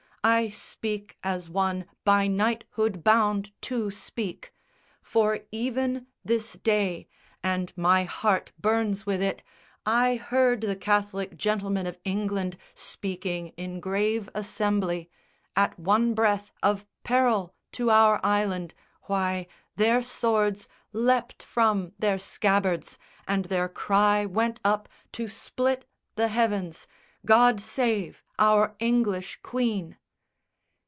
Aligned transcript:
I 0.23 0.49
speak 0.49 1.17
as 1.23 1.49
one 1.49 1.87
by 2.05 2.27
knighthood 2.27 3.03
bound 3.03 3.51
to 3.61 3.89
speak; 3.89 4.53
For 5.01 5.39
even 5.51 6.05
this 6.23 6.53
day 6.53 7.07
and 7.41 7.73
my 7.75 8.03
heart 8.03 8.51
burns 8.59 9.03
with 9.03 9.19
it 9.19 9.41
I 9.83 10.17
heard 10.17 10.61
the 10.61 10.75
Catholic 10.75 11.37
gentlemen 11.37 11.87
of 11.87 11.97
England 12.05 12.55
Speaking 12.75 13.47
in 13.57 13.79
grave 13.79 14.29
assembly. 14.35 15.09
At 15.55 15.79
one 15.79 16.13
breath 16.13 16.51
Of 16.61 16.85
peril 17.03 17.55
to 17.71 17.89
our 17.89 18.19
island, 18.23 18.75
why, 19.05 19.47
their 19.75 20.03
swords 20.03 20.67
Leapt 20.93 21.41
from 21.41 21.93
their 21.97 22.19
scabbards, 22.19 22.99
and 23.27 23.45
their 23.45 23.67
cry 23.67 24.27
went 24.27 24.59
up 24.63 24.87
To 25.13 25.27
split 25.27 25.87
the 26.13 26.27
heavens 26.27 26.85
_God 27.25 27.59
save 27.59 28.21
our 28.37 28.75
English 28.79 29.39
Queen! 29.41 29.97